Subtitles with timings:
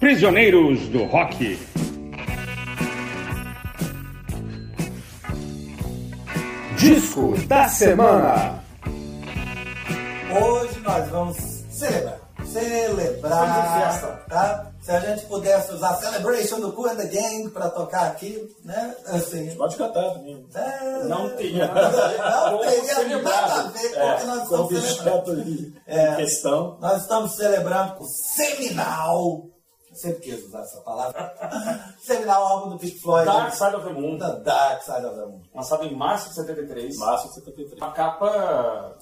[0.00, 1.58] Prisioneiros do Rock.
[6.78, 8.62] Disco da semana.
[10.30, 11.36] Hoje nós vamos
[11.70, 12.20] celebrar.
[12.44, 14.24] Celebrar.
[14.28, 14.65] Tá?
[14.86, 18.94] Se a gente pudesse usar Celebration do Cool and the Gang pra tocar aqui, né?
[19.06, 19.52] Assim.
[19.56, 20.46] Pode cantar também.
[20.54, 24.42] é, Não teria a ver Não com teria nada a ver com o que nós
[24.42, 25.72] É, com o estamos celebrando.
[25.88, 26.14] É.
[26.14, 26.78] questão.
[26.80, 29.46] Nós estamos celebrando com o Seminal.
[29.90, 31.34] Eu sempre quis usar essa palavra.
[31.98, 33.24] Seminal álbum do Pink Floyd.
[33.26, 35.42] Dark Side of the Moon, The Dark Side of the Moon.
[35.52, 36.96] lançado em março de 73.
[36.98, 37.80] Março de 73.
[37.80, 38.96] Uma capa,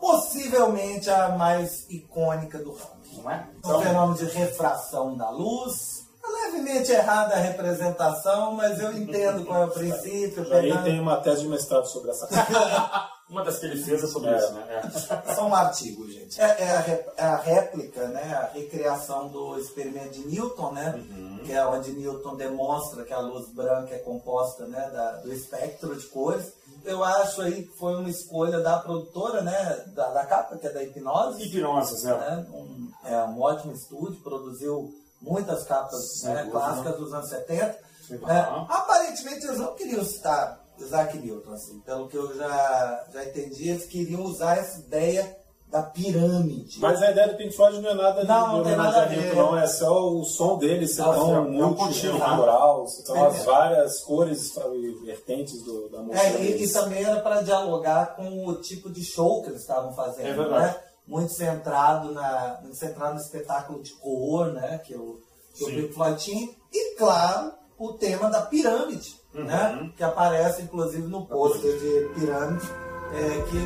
[0.00, 3.22] Possivelmente a mais icônica do rock.
[3.22, 3.46] não é?
[3.64, 6.04] Um fenômeno de refração da luz.
[6.22, 10.42] É Levemente errada a representação, mas eu entendo qual é o princípio.
[10.52, 12.28] Aí pegando- tem uma tese de mestrado sobre essa
[13.28, 14.36] Uma das que ele fez é sobre É.
[14.36, 14.82] isso, né?
[15.26, 15.34] É.
[15.34, 16.38] Só um artigo, gente.
[16.40, 18.22] É, é a, é a réplica, né?
[18.34, 21.02] A recriação do experimento de Newton, né?
[21.44, 25.96] Que é onde Newton demonstra que a luz branca é composta né, da- do espectro
[25.96, 26.52] de cores.
[26.84, 29.84] Eu acho aí que foi uma escolha da produtora, né?
[29.94, 31.42] Da, da capa, que é da Hipnose.
[31.42, 32.16] Hipnose, Zé.
[32.16, 32.46] né?
[32.52, 37.78] Um, é um ótimo estúdio, produziu muitas capas né, clássicas dos anos 70.
[38.06, 43.24] Sim, É, aparentemente eles não queriam citar Isaac Newton, assim, pelo que eu já, já
[43.24, 45.36] entendi, eles queriam usar essa ideia
[45.74, 46.78] da pirâmide.
[46.78, 49.06] Mas a ideia do Pink Floyd não é nada de Não, não de nada a
[49.06, 49.58] homenageamento, não.
[49.58, 53.26] É só o som dele ser sim, tão é um multicultural, são É.
[53.26, 56.24] as várias cores e vertentes do, da música.
[56.26, 59.92] É, e, e também era para dialogar com o tipo de show que eles estavam
[59.94, 60.74] fazendo, É verdade.
[60.74, 60.80] né?
[61.08, 64.78] Muito centrado, na, muito centrado no espetáculo de cor, né?
[64.78, 65.18] Que o,
[65.54, 65.66] que o.
[65.66, 66.48] Pink Floyd tinha.
[66.72, 69.42] E, claro, o tema da pirâmide, Uhum.
[69.44, 69.90] né?
[69.96, 72.64] Que aparece, inclusive, no pôster de pirâmide,
[73.12, 73.56] é, que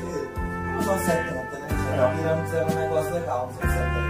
[0.75, 1.78] nos anos 70, né?
[1.95, 2.17] É.
[2.17, 4.08] Pirâmides era um negócio legal nos anos 70.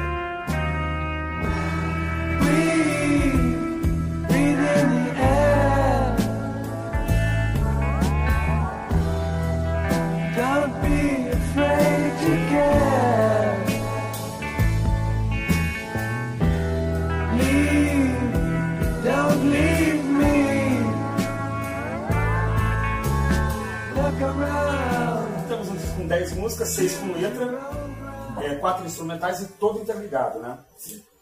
[28.98, 30.58] Instrumentais e todo interligado, né?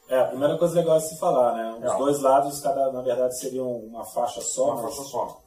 [0.08, 1.78] É, a primeira coisa legal é se falar, né?
[1.86, 1.98] Os É.
[1.98, 4.72] dois lados, cada, na verdade, seriam uma faixa só.
[4.72, 5.40] Uma mas faixa só.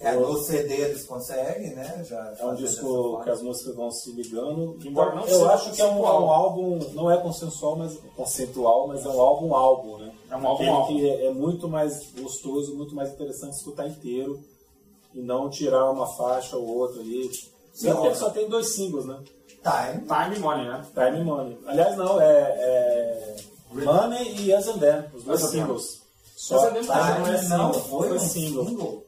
[0.00, 2.04] É, no CD eles conseguem, né?
[2.08, 4.78] Já É um disco que as músicas vão se ligando.
[4.84, 8.88] Embora não eu acho que é um, é um álbum, não é consensual, mas conceitual,
[8.88, 10.12] mas é um álbum álbum, né?
[10.30, 10.86] É um álbum álbum.
[10.88, 14.40] que é, é muito mais gostoso, muito mais interessante escutar inteiro
[15.14, 17.30] e não tirar uma faixa ou outra ali.
[17.72, 19.18] Sim, só tem dois singles, né?
[19.64, 20.06] Time.
[20.06, 20.84] Time e Money, né?
[20.94, 21.58] Time and Money.
[21.66, 23.36] Aliás, não, é, é
[23.72, 26.02] Money e Us and Them, os dois singles.
[26.36, 28.66] Só Time também não é single, foi um single.
[28.66, 29.04] single.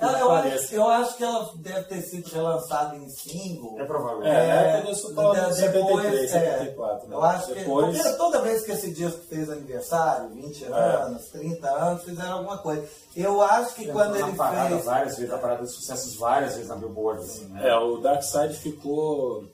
[0.00, 3.76] Ela, que eu, acho, eu acho que ela deve ter sido relançada em single.
[3.78, 4.24] É provável.
[4.24, 7.14] É, na época eu sou falando de- de 73, 74, né?
[7.14, 11.70] Eu acho que Depois- porque toda vez que esse disco fez aniversário, 20 anos, 30
[11.70, 12.88] anos, fizeram alguma coisa.
[13.14, 14.84] Eu acho que quando ele parada fez.
[14.84, 17.68] várias vezes, na parada de sucessos várias vezes na Billboard, assim, né?
[17.68, 19.44] É, o Dark Side ficou.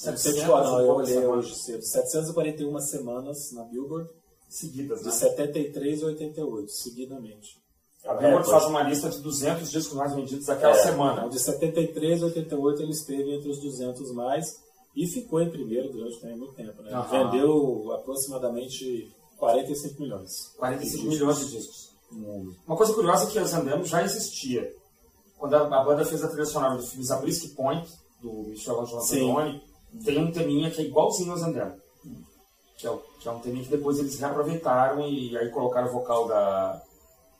[0.00, 1.44] 700 700, não, e eu poucas olhei semanas.
[1.44, 1.82] hoje cedo.
[1.84, 4.10] 741 semanas na Billboard,
[4.48, 5.12] Seguidas, de né?
[5.12, 7.58] 73 a 88, seguidamente.
[8.04, 11.28] A Billboard É, faz uma lista de 200 discos mais vendidos daquela É, semana.
[11.28, 14.56] De 73 a 88 ele esteve entre os 200 mais
[14.96, 16.82] e ficou em primeiro durante também muito tempo.
[16.82, 16.90] Né?
[17.10, 20.52] Vendeu aproximadamente 45 milhões.
[20.58, 21.90] 45 de milhões de discos.
[22.10, 22.56] mundo.
[22.66, 24.74] Uma coisa curiosa é que as Andamos já existia.
[25.38, 27.88] Quando a, a banda fez a trilha sonora do filme Zabriskie Point,
[28.20, 29.00] do Michel Angelo.
[29.00, 29.62] Antonioni,
[30.04, 31.78] tem um teminha que é igualzinho aos Andamos.
[32.76, 35.92] Que é, o- que é um teminha que depois eles reaproveitaram e aí colocaram o
[35.92, 36.80] vocal da...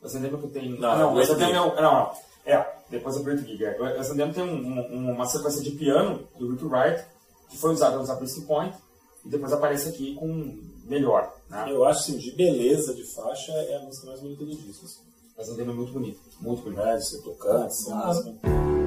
[0.03, 0.79] As Andamos que tem...
[0.79, 2.13] Não, ah, não, as Andamos é, o- não, não.
[2.45, 3.65] É, depois a Great Gig.
[3.65, 3.77] É.
[3.99, 7.05] As Andamos tem um- um- uma sequência de piano do Rick Wright,
[7.49, 8.77] que foi usada no Zabriskie Point,
[9.25, 11.33] e depois aparece aqui com melhor.
[11.49, 11.67] Né?
[11.71, 14.85] Eu acho assim, de beleza de faixa é a música mais bonita do disco.
[14.87, 15.01] Assim.
[15.39, 16.81] As Andamos é muito bonito, muito bonito.
[16.83, 16.97] Né?
[16.97, 18.80] De ser tocante, ser Ah.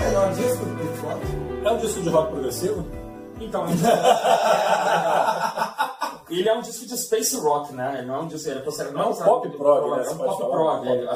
[0.00, 1.20] Melhor disco do Pink Floyd?
[1.64, 2.84] É um disco de rock progressivo?
[3.40, 3.64] Então,
[6.30, 7.98] Ele é um disco de space rock, né?
[7.98, 8.50] Ele não é um disco.
[8.50, 10.04] Ele é considerado- É um pop prog, né?
[10.06, 10.86] É um pop prog.
[10.86, 11.06] é,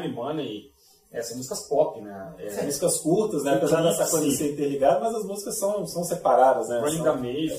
[0.00, 0.72] Time, Money,
[1.12, 2.34] é, são músicas pop, né?
[2.38, 3.54] É, Músicas curtas, né?
[3.54, 6.80] Apesar dessa coisa de ser interligada, mas as músicas são, são separadas, né?
[6.80, 7.04] Running São-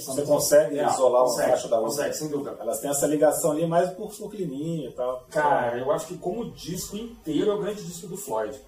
[0.02, 1.92] são Você consegue É, isolar uma consegue, faixa da outra.
[1.96, 2.58] Consegue, sem dúvida.
[2.60, 5.24] Elas têm essa ligação ali mais por, climinha e tal.
[5.30, 8.60] Cara, eu acho que como disco inteiro é o grande disco do Floyd.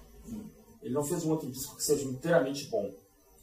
[0.84, 2.90] Ele não fez um outro disco que seja inteiramente bom.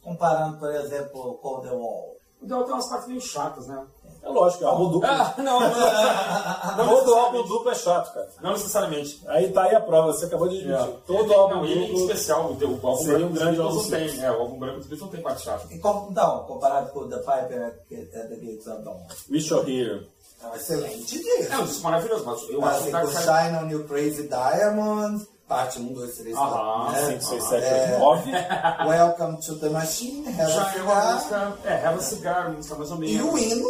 [0.02, 2.16] Comparando, por exemplo, com The Wall.
[2.40, 3.84] O The Wall tem umas partes meio chatas, né?
[4.22, 5.08] É lógico, é álbum duplo.
[5.10, 8.28] Ah, não, não, não, Todo álbum duplo é chato, cara.
[8.40, 9.20] Não necessariamente.
[9.26, 11.00] Aí tá aí a prova, você acabou de admitir.
[11.06, 14.20] Todo álbum não, em especial, o, o álbum branco um grande álbum não tem.
[14.22, 15.66] É, o álbum branco dos Beatles não tem parte chata.
[15.72, 19.00] E então, comparado com The Piper at the Gates of Dawn.
[19.28, 20.08] Wish You're Here.
[20.42, 21.62] É um excelente É disco.
[21.62, 23.22] um disco maravilhoso, mas eu acho que.
[23.22, 26.98] Shine on You Crazy Diamonds, parte 1, 2, 3, 4, Aham, né?
[27.10, 27.98] 5, 6, Ah, 7, é.
[27.98, 28.32] 8, 9.
[28.88, 31.52] Welcome to the Machine, Have Já a é uma Cigar, música...
[31.64, 33.14] É, Have a Cigar, uma música mais ou menos.
[33.16, 33.68] e o hino,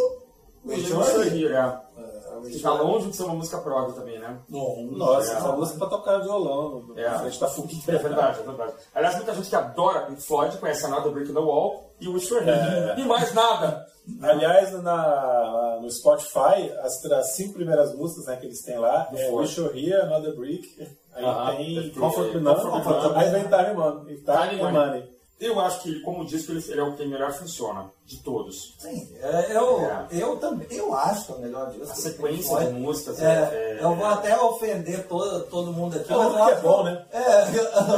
[0.65, 1.53] hino You're Here, Here.
[1.55, 1.59] é.
[1.97, 2.83] É, Que tá Here.
[2.83, 4.37] longe de ser uma música prog também, né?
[4.49, 5.35] Nossa, É.
[5.37, 6.83] essa música pra tocar violão.
[6.95, 7.05] É.
[7.05, 7.99] A gente tá É fogueira.
[7.99, 8.73] verdade, é verdade.
[8.95, 12.33] Aliás, muita gente que adora Pink Floyd conhece Another Brick in the Wall e Wish
[12.33, 12.93] Were Here.
[13.01, 13.85] E mais nada.
[14.21, 19.29] Aliás, na, no Spotify, as, as cinco primeiras músicas né, que eles têm lá é.
[19.31, 20.67] Wish You're Here, Another Brick,
[21.15, 21.55] aí Aham.
[21.55, 23.15] tem Tem Comfort Me None.
[23.15, 24.15] aí vem Time Money.
[24.17, 24.71] Time, Money.
[24.73, 25.13] Money.
[25.39, 28.75] Eu acho que, como disco, ele, ele é o que melhor funciona de todos.
[28.79, 30.07] Sim, é, eu, É.
[30.11, 31.91] eu também, eu acho que é o melhor disco.
[31.91, 36.13] A sequência de músicas É, é- é- eu vou até ofender todo, todo mundo aqui.
[36.13, 37.05] É mas eu que é acho bom, né?
[37.11, 37.19] É,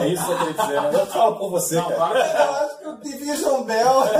[0.04, 1.00] É isso que eu queria dizer.
[1.00, 1.96] Eu falo por você, Não, cara.
[1.98, 2.75] claro
[3.06, 4.04] Division Bell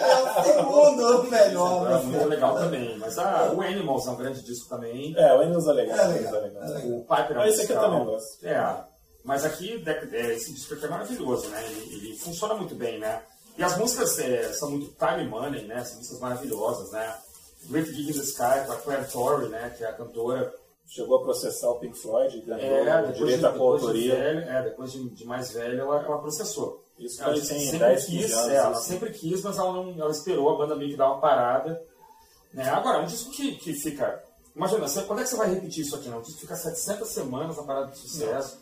[0.00, 1.86] é o segundo melhor.
[1.86, 2.02] é né?
[2.04, 2.98] muito legal também.
[2.98, 5.14] Mas ah, o Animals é um grande disco também.
[5.16, 5.98] É, o Animals é legal.
[5.98, 6.98] É o legal, Animals é legal.
[6.98, 8.46] O Piper é um Ah, esse aqui eu também gosto.
[8.46, 8.84] É,
[9.24, 9.82] mas aqui
[10.12, 11.64] é, esse disco aqui é maravilhoso, né?
[11.66, 13.22] Ele, ele funciona muito bem, né?
[13.56, 15.84] E as músicas é, são muito time money, né?
[15.84, 17.14] São músicas maravilhosas, né?
[17.70, 19.72] Great Gig in the Sky, com a Claire Torrey, né?
[19.76, 20.52] Que é a cantora.
[20.86, 24.14] Chegou a processar o Pink Floyd, ganhou É, direito de, à de, coautoria.
[24.16, 26.83] velho, é, depois de, de mais velha, ela, ela processou.
[26.98, 28.48] Isso Ela foi disse que tem sempre 10, quis, 15 anos.
[28.50, 28.82] é, ela isso.
[28.82, 31.82] sempre quis, mas ela não ela esperou a banda meio que dar uma parada.
[32.52, 32.68] Né?
[32.68, 34.22] Agora, um disco que, que fica.
[34.54, 36.08] Imagina, você, quando é que você vai repetir isso aqui?
[36.08, 36.18] Não?
[36.18, 38.58] Um disco que fica 700 semanas na parada de sucesso.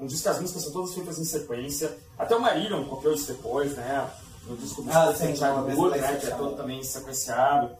[0.00, 1.96] Um disco que as músicas são todas feitas em sequência.
[2.18, 4.10] Até o Marillion copiou isso depois, né?
[4.46, 6.16] No disco do Ah, Childhood, vez né?
[6.20, 7.70] Que é todo também sequenciado.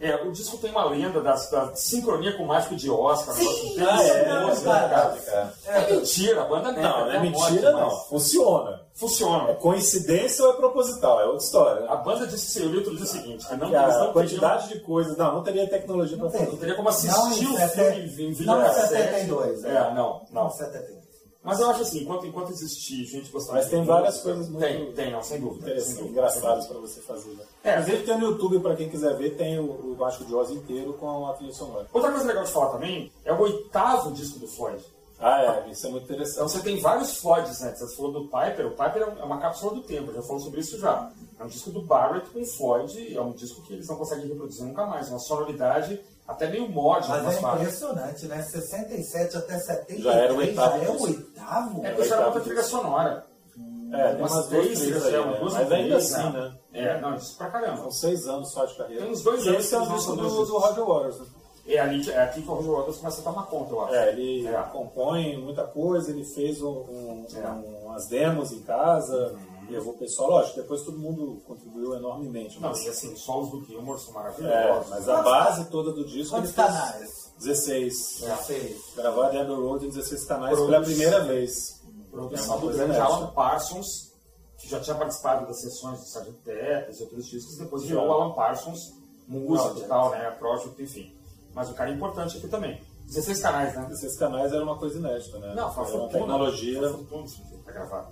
[0.00, 3.34] É, o disco tem uma lenda da, da sincronia com o mágico de Oscar.
[3.36, 4.24] Sim, Ah, é,
[4.70, 5.52] é né, cara.
[5.66, 6.88] É mentira, a banda nega.
[6.88, 7.90] Não, não até é a morte, mentira, mas não.
[8.04, 8.80] Funciona.
[8.94, 9.50] Funciona.
[9.50, 11.20] É coincidência ou é proposital?
[11.20, 11.86] É outra história.
[11.90, 14.80] A banda disse que seria outro dia seguinte, que não, Que a não quantidade de
[14.80, 15.16] coisas.
[15.16, 16.40] Não, não teria tecnologia pra Não tem.
[16.40, 18.88] teriam, não teria como assistir Não, o sete- filme em vídeo não, em cassete.
[18.88, 19.72] 72, É, é.
[19.74, 20.44] não, não.
[20.44, 21.03] Não, 72.
[21.44, 24.90] Mas eu acho assim, enquanto, enquanto existir gente gostando Mas tem várias coisas muito Tem,
[24.92, 25.78] tem, não, sem dúvida.
[25.78, 26.10] sem dúvida.
[26.10, 27.30] engraçadas pra você fazer.
[27.32, 27.44] Né?
[27.62, 27.72] É.
[27.80, 30.94] Inclusive tem no YouTube, pra quem quiser ver, tem o, o Mágico de Oz inteiro
[30.94, 31.86] com a trilha sonora.
[31.92, 34.82] Outra coisa legal de falar também é o oitavo disco do Floyd.
[35.20, 36.50] Ah, é, isso é muito Então interessante.
[36.50, 37.74] você tem vários Floyds, né?
[37.74, 40.78] Você falou do Piper, o Piper é uma cápsula do tempo, já falou sobre isso
[40.78, 41.10] já.
[41.38, 44.64] É um disco do Barrett com Floyd, é um disco que eles não conseguem reproduzir
[44.64, 47.62] nunca mais, uma sonoridade até meio mod, Mas é partes.
[47.62, 48.42] impressionante, né?
[48.42, 51.86] 67 até 73 Já era o oitavo já é o oitavo?
[51.86, 53.26] É porque era outra trilha sonora.
[53.92, 55.38] É, tem umas umas três trilhas, aí, é, né?
[55.38, 56.40] duas Mas ainda três, assim, né?
[56.72, 56.80] né?
[56.80, 57.76] É, não, isso pra caramba.
[57.82, 59.02] São seis anos só de carreira.
[59.02, 61.26] Tem uns dois anos esse é que um disco do, do Roger Waters, né?
[61.66, 63.94] É, ali, que- é aqui que o Roger Waters começa a tomar conta, eu acho.
[63.94, 64.62] É, ele É.
[64.72, 67.48] compõe muita coisa, ele fez um, um- É.
[67.48, 69.34] um- umas demos em casa,
[69.70, 72.60] levou o pessoal, lógico, depois todo mundo contribuiu enormemente.
[72.60, 74.88] Não, Mas, e assim, os solos do Gilmore são é, maravilhosos.
[74.90, 77.32] mas a base toda do disco Quantos canais?
[77.38, 78.22] 16.
[78.22, 78.26] É.
[78.36, 78.76] 16.
[78.96, 81.80] Gravado em Abbey Road em 16 canais Produz- pela primeira vez.
[82.10, 83.14] Produção É uma do coisa grande inédita.
[83.16, 84.12] Alan Parsons,
[84.58, 86.32] que já tinha participado das sessões do Sgt.
[86.44, 87.88] Pepper e outros discos, depois Já.
[87.88, 88.92] virou o Alan Parsons,
[89.26, 90.30] músico e tal, né?
[90.38, 91.12] Project, enfim.
[91.52, 92.80] Mas o cara é importante aqui também.
[93.06, 93.82] 16 canais, né?
[93.88, 95.54] 16 canais era uma coisa inédita, né?
[95.54, 96.08] Não, foi uma uma fortuna.
[96.20, 98.10] tecnologia Foi uma fortuna isso aqui pra gravar.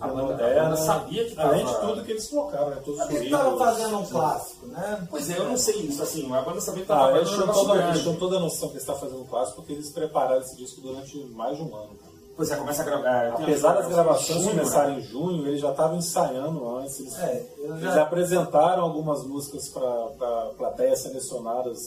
[0.00, 0.62] A moderna.
[0.64, 2.76] banda sabia que Além tava- de tudo que eles colocaram, né?
[2.84, 5.06] Todos os Eles estavam fazendo um clássico, né?
[5.10, 7.48] Pois é, eu não sei isso, assim, a banda sabia que Ah, tava eles fazendo
[7.48, 9.90] um tinham, toda, eles toda a noção que eles estavam fazendo um clássico porque eles
[9.90, 11.90] prepararam esse disco durante mais de um ano.
[12.36, 13.36] Pois é, começa a gravar.
[13.36, 14.50] tem Apesar das gravações né?
[14.52, 16.98] começarem em junho, eles já estavam ensaiando antes.
[17.00, 21.78] Eles, É, eles apresentaram algumas músicas para plateias selecionadas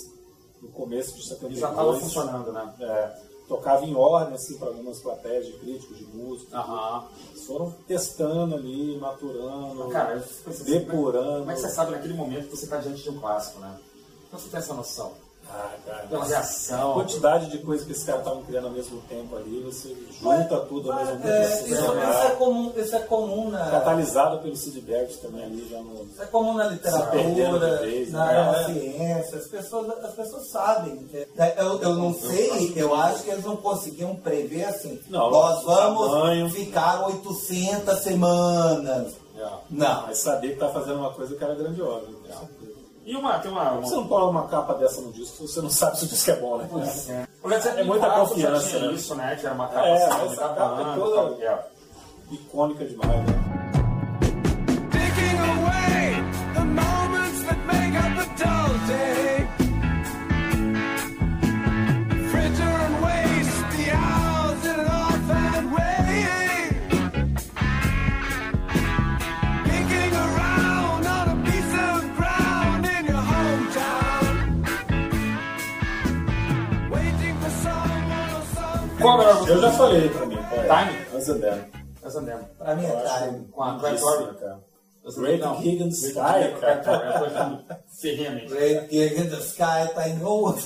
[0.62, 1.60] no começo de E 72.
[1.60, 2.74] já tava funcionando, né?
[2.81, 6.57] É, tocava em ordem assim, para algumas plateias de críticos de música.
[6.57, 7.07] Aham.
[7.31, 11.39] Eles foram testando ali, maturando, Cara, eu fico pensando assim, depurando.
[11.39, 13.77] Como é que você sabe naquele momento que você está diante de um clássico, né?
[14.27, 15.13] Então você tem essa noção.
[15.50, 16.07] Ah, cara.
[16.07, 16.93] Pela A reação.
[16.93, 20.91] quantidade de coisa que esses caras estavam criando ao mesmo tempo ali, você junta tudo
[20.91, 21.27] ao mesmo tempo.
[21.27, 21.83] É, pra isso, isso
[22.25, 26.03] é comum, isso é comum na, Catalisado pelo Sid Barrett também ali, já no...
[26.05, 28.33] isso é comum na literatura, vez, na, né?
[28.51, 28.65] na É.
[28.65, 29.38] ciência.
[29.38, 30.97] As pessoas, as pessoas sabem.
[31.05, 35.00] que- é, Eu, eu não sei, eu acho que eles não conseguiam prever assim.
[35.09, 36.50] Não, nós vamos tamanho.
[36.50, 39.13] ficar 800 semanas.
[39.38, 39.47] É.
[39.69, 40.03] Não.
[40.03, 42.05] Mas saber que tá fazendo uma coisa que era grandiosa.
[42.05, 42.72] certeza.
[43.05, 43.72] E uma, tem uma.
[43.81, 44.01] Você uma...
[44.01, 46.57] não cola uma capa dessa no disco você não sabe se o disco é bom,
[46.57, 46.69] né?
[47.10, 47.48] É.
[47.48, 48.93] Led Zeppelin É muita 4 confiança, tinha né?
[48.93, 49.36] isso, né?
[49.36, 51.65] Que era uma capa É, assim, essa capa é toda- tal, é.
[52.31, 53.82] Icônica demais, né?
[79.03, 79.53] Qual a melhor música?
[79.53, 80.63] Eu já falei pra mim, é?
[80.63, 81.17] Time?
[82.03, 82.48] Essa mesmo.
[82.57, 83.48] Pra mim é time.
[83.51, 83.93] Com a cara.
[85.05, 85.43] Essa Great.
[85.62, 86.13] Gig in the Sky,
[86.62, 87.65] cara.
[88.48, 90.65] Great Gig in the Sky tá em outro.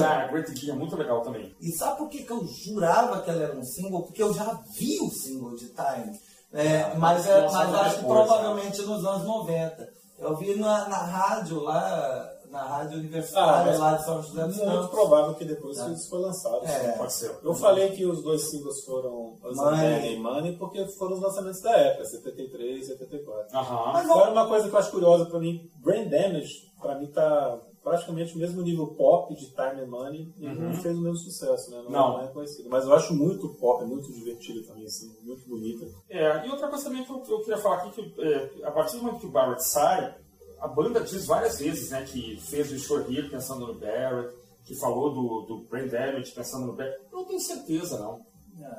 [0.00, 1.54] Cara, Great Gig é muito legal também.
[1.60, 4.04] E sabe por que, que eu jurava que ela era um single?
[4.04, 6.18] Porque eu já vi o single de Time.
[6.54, 9.88] É, mas é, mas acho que depois, provavelmente nos anos 90.
[10.18, 14.44] Eu vi na, na rádio lá, na rádio Ah, universitária mas lá de São José
[14.46, 14.90] dos Muito Campos.
[14.90, 16.64] provável que depois isso foi lançado.
[16.64, 16.92] É.
[16.92, 17.36] Pode ser.
[17.42, 20.14] Eu falei que os dois singles foram Money.
[20.14, 23.56] E Money porque foram os lançamentos da época, 73 e 74.
[23.56, 23.92] Aham.
[23.92, 27.58] Mas Agora, uma coisa que eu acho curiosa pra mim, Brain Damage, pra mim tá
[27.82, 31.70] praticamente o mesmo nível pop de Time and Money e não fez o mesmo sucesso,
[31.70, 31.82] né?
[31.88, 31.90] Não.
[32.18, 32.68] Não é conhecido.
[32.68, 35.86] Mas eu acho muito pop, muito divertido também, assim, muito bonita.
[36.10, 38.96] É, e outra coisa também que eu, eu queria falar aqui, que é, a partir
[38.96, 40.14] do momento que o Barrett sai,
[40.60, 44.34] a banda diz várias vezes né, que fez o Shore Here pensando no Barrett,
[44.64, 46.98] que falou do, do Brain Damage pensando no Barrett.
[47.10, 48.26] Eu não tenho certeza, não.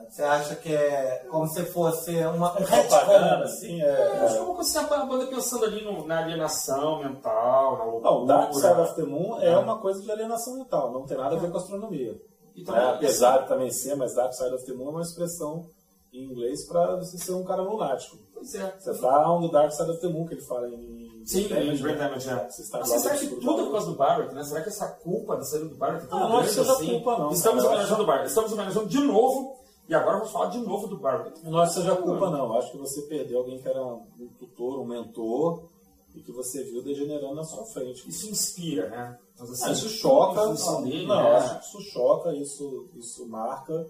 [0.09, 4.37] Você acha que é como se fosse uma, um Propaganda, assim, É, acho que é
[4.37, 4.41] é...
[4.41, 8.11] uma coisa assim, a banda pensando ali no- na alienação mental, na loucura.
[8.11, 11.37] Não, Dark Side of the Moon é uma coisa de alienação mental, não tem nada
[11.37, 12.13] a ver com astronomia.
[12.55, 15.65] E É, apesar de também ser, mas Dark Side of the Moon é uma expressão
[16.11, 18.17] em inglês para você ser um cara lunático.
[18.33, 18.75] Pois é.
[18.77, 21.69] Você tá on the Dark Side of the Moon, que ele fala em Sim, Brain
[21.75, 22.49] em Brain Damage, é.
[22.49, 24.43] Você está Mas lado será que tudo é por causa do Barrett, né?
[24.43, 26.55] Será que essa culpa da saída do Barrett é tão Ah, não acho grande que
[26.55, 26.87] seja assim?
[26.89, 27.29] culpa, não.
[27.31, 28.27] Estamos homenageando acho- o Barrett.
[28.29, 29.55] Estamos homenageando de novo,
[29.87, 31.39] e agora vamos falar de novo do Barrett.
[31.43, 32.57] Não acho que seja culpa, não.
[32.57, 34.05] Acho que você perdeu alguém que era um
[34.39, 35.63] tutor, um mentor,
[36.15, 38.09] e que você viu degenerando na sua frente.
[38.09, 39.17] Isso inspira, né?
[39.39, 40.47] Mas, assim, Ah, isso choca.
[40.81, 41.35] dele, não, né?
[41.37, 43.85] acho que isso choca, isso, isso marca,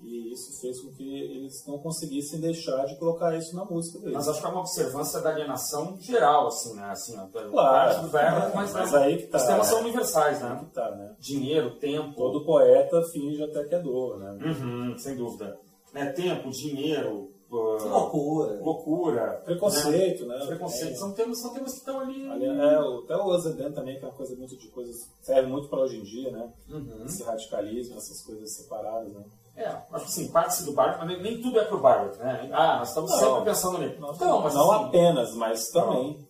[0.00, 4.14] e isso fez com que eles não conseguissem deixar de colocar isso na música deles.
[4.14, 6.90] Mas acho que é uma observância da alienação geral, assim, né?
[6.90, 7.52] Assim, Claro.
[7.52, 8.98] parte do Barrett, mas, Mas né?
[8.98, 9.38] aí que tá.
[9.38, 10.56] Os temas são universais, né?
[10.60, 11.14] que tá, né?
[11.18, 12.14] Dinheiro, tempo.
[12.14, 14.38] Todo poeta finge até que é dor, né?
[14.44, 15.58] Uhum, sem dúvida.
[15.92, 16.06] Né?
[16.12, 18.60] Tempo, dinheiro, uh, Que loucura.
[18.62, 19.42] loucura.
[19.44, 20.38] Preconceito, né?
[20.38, 20.46] né?
[20.46, 20.92] Preconceito.
[20.92, 20.96] É.
[20.96, 22.28] São temas, são temas que estão ali.
[22.30, 24.96] Ali- É, o- até o Azedan também, que é uma coisa muito de coisas.
[25.22, 26.52] serve muito para hoje em dia, né?
[26.70, 27.04] Uhum.
[27.06, 29.24] Esse radicalismo, essas coisas separadas, né?
[29.58, 32.48] É, acho que sim, parte-se do Barrett, mas nem, tudo é pro Barrett, né?
[32.52, 33.18] Ah, nós estamos Não.
[33.18, 33.98] sempre pensando nele.
[33.98, 36.26] Não, Então, mas não assim, apenas, mas também.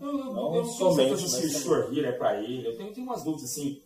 [0.00, 2.66] não não tenho somente, se o Here é pra ele.
[2.66, 3.80] Eu tenho, tenho umas dúvidas, assim.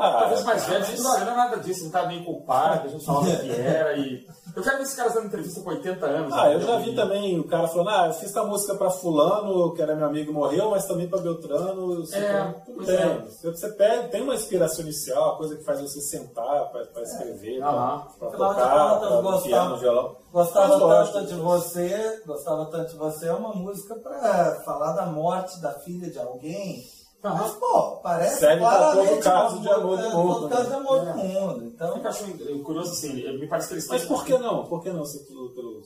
[0.00, 2.90] Ah, Talvez mais cara, velho, não, não é nada disso, ele tá meio culpado, a
[2.90, 4.24] gente falava que era e.
[4.56, 6.32] Eu quero ver esses caras dando entrevista com 80 anos.
[6.32, 9.72] Ah, eu já vi também o cara falando, ah, eu fiz essa música pra fulano,
[9.74, 12.02] que era meu amigo e morreu, mas também pra Beltrano.
[12.12, 13.24] É, tem- é.
[13.52, 17.62] Você, pega, tem uma inspiração inicial, a coisa que faz você sentar pra, pra escrever,
[17.62, 18.06] Aham.
[18.18, 20.16] pra, pra de tocar, pra gostava- piano, violão.
[20.32, 25.06] Gostava Mas tanto de você, gostava tanto de você, é uma música pra falar da
[25.06, 26.84] morte da filha de alguém.
[27.24, 27.42] Aham.
[27.42, 30.48] Mas, pô, parece Serve pra claramente todo caso uma de amor do música- mundo, todo
[30.50, 30.76] caso de né?
[30.76, 31.12] amor É.
[31.12, 31.64] do mundo.
[31.66, 34.66] Então, Eu acho curioso assim, me parece que eles Mas por que não?
[34.66, 35.82] Por que não ser tudo pelo.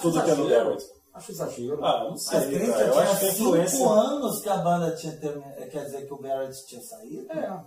[0.00, 0.48] tudo pelo exagero.
[0.48, 0.86] Garrett?
[1.14, 1.84] Acho exagero.
[1.84, 2.40] Ah, não mas sei.
[2.40, 2.44] Cara.
[2.44, 3.88] Acho que a tinha cinco influência.
[3.88, 5.70] anos que a banda tinha terminado.
[5.70, 7.32] Quer dizer que o Barrett tinha saído?
[7.32, 7.60] É.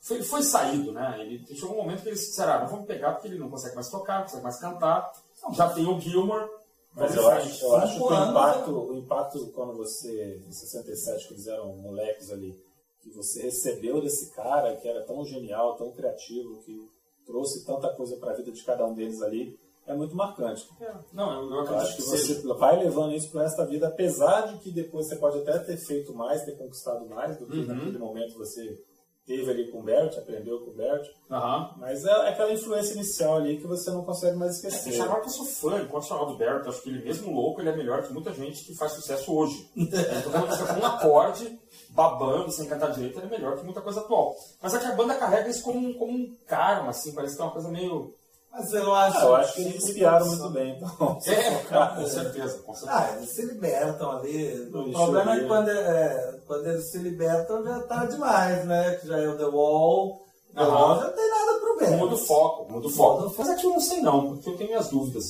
[0.00, 1.16] Foi, foi saído, né?
[1.20, 3.76] Ele chegou um momento que eles disseram, ah, não vamos pegar porque ele não consegue
[3.76, 5.12] mais tocar, não consegue mais cantar.
[5.52, 6.48] Já tem o Gilmore.
[6.94, 8.78] Mas eu em acho, eu acho que o impacto, né?
[8.78, 12.54] o impacto quando você, em 67, que eles eram moleques ali,
[13.00, 16.88] que você recebeu desse cara que era tão genial, tão criativo, que
[17.26, 20.68] trouxe tanta coisa para a vida de cada um deles ali, é muito marcante.
[20.80, 20.92] É.
[21.12, 22.40] Não, eu, eu acredito acho que seja.
[22.40, 25.76] você vai levando isso para esta vida, apesar de que depois você pode até ter
[25.76, 27.66] feito mais, ter conquistado mais do que Uhum.
[27.66, 28.80] naquele momento você
[29.26, 31.06] teve ali com o Bert, aprendeu com o Bert.
[31.30, 31.74] Aham.
[31.78, 34.90] Mas é aquela influência inicial ali que você não consegue mais É, esquecer.
[34.90, 36.68] deixa claro que eu sou fã incondicional do Barrett.
[36.68, 39.70] Acho que ele, mesmo louco, ele é melhor que muita gente que faz sucesso hoje.
[39.76, 41.58] Então, quando você com um acorde,
[41.90, 44.34] babando, sem cantar direito, ele é melhor que muita coisa atual.
[44.62, 47.42] Mas é que a banda carrega isso como, um- como um karma, assim, parece que
[47.42, 48.14] é uma coisa meio.
[48.52, 49.18] Mas eu acho.
[49.18, 51.18] Ah, eu acho que eles espiaram muito bem, então.
[51.26, 52.98] É, com certeza, com certeza.
[52.98, 54.54] Ah, eles se libertam ali.
[54.70, 58.96] No o problema é quando, é, quando eles se libertam já tá demais, né?
[58.96, 60.20] Que já é o The Wall.
[60.54, 60.70] The Aham.
[60.70, 61.96] Wall já não tem nada pro bem.
[61.96, 63.34] Muda o foco, muda o foco.
[63.38, 65.24] Mas aqui eu não sei não, porque eu tenho minhas dúvidas.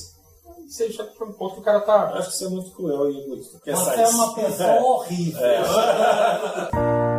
[0.45, 2.03] Não sei, já que um ponto que o cara Eu tá.
[2.17, 3.59] acho que você é muito cruel e egoísta.
[3.63, 5.41] Quer Você é uma pessoa horrível.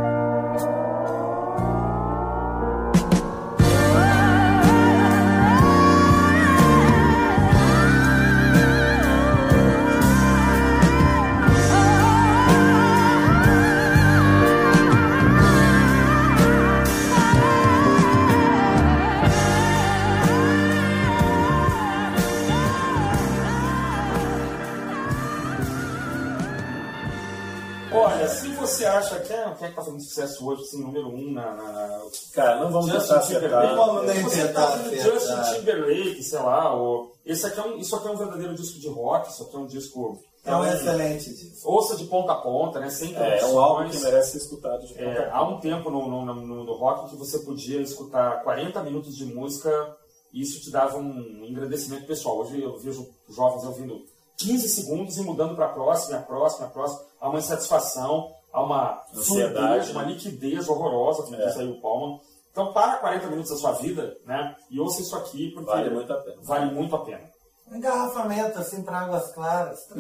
[28.29, 31.33] Se você acha que é, quem é que tá fazendo sucesso hoje, assim, número um
[31.33, 31.55] na.
[31.55, 32.01] na,
[32.33, 33.55] Cara, não vamos Justin tentar Timberlake.
[33.55, 33.77] acertar.
[33.77, 34.79] Não vamos nem Você tá.
[34.93, 37.15] Justin Timberlake, sei lá, ou...
[37.25, 39.59] Esse aqui é um, isso aqui é um verdadeiro disco de rock, isso aqui é
[39.59, 40.19] um disco...
[40.45, 41.71] É um excelente disco.
[41.71, 42.91] Ouça de ponta a ponta, né?
[42.91, 45.59] Sem É, é um álbum que merece ser escutado de ponta É, a há um
[45.59, 49.97] tempo no, no, no, no rock que você podia escutar 40 minutos de música
[50.35, 52.39] e isso te dava um engrandecimento pessoal.
[52.41, 54.05] Hoje eu vejo jovens ouvindo
[54.37, 57.01] 15 segundos e mudando para a próxima, a próxima, a próxima.
[57.21, 61.47] Há uma insatisfação, há uma Ansiedade, fluidez, uma liquidez horrorosa, como É.
[61.47, 62.21] diz aí o Palma.
[62.53, 66.13] Então para 40 minutos da sua vida né, e ouça isso aqui, porque Vale muito
[66.13, 66.37] a pena.
[66.43, 67.35] vale muito a pena.
[67.71, 69.81] Um engarrafamento assim para águas claras.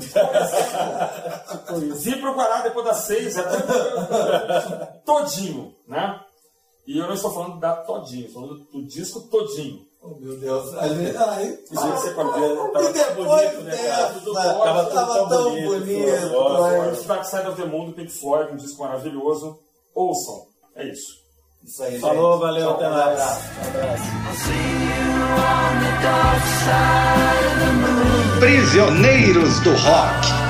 [1.96, 3.42] Vim pro Guará depois das seis, é
[5.04, 6.20] todinho, né?
[6.86, 9.80] E eu não estou falando da todinho, estou falando do disco todinho.
[10.04, 10.74] Oh, meu Deus.
[10.74, 14.08] Ai, Isso aí você pode ver, e tava tão depois bonito, né, cara?
[14.14, 15.68] Tudo tava, ótimo, tão, tão bonito.
[15.68, 19.58] bonito, mas- Dark Side of the Moon Pink Floyd, um disco maravilhoso.
[19.94, 20.42] Ouçam.
[20.76, 21.24] É isso.
[21.64, 22.40] Isso aí, Falou, gente.
[22.42, 23.08] valeu, Tchau, até um mais.
[23.20, 23.40] abraço.
[23.66, 24.04] abraço.
[28.40, 30.43] Prisioneiros do Rock.